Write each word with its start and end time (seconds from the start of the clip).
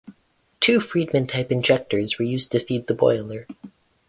Two 0.59 0.79
Friedmann 0.79 1.29
type 1.29 1.51
injectors 1.51 2.17
were 2.17 2.25
used 2.25 2.51
to 2.53 2.59
feed 2.59 2.87
the 2.87 2.95
boiler. 2.95 3.45